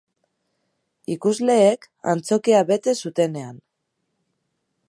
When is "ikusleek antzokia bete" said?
1.15-2.97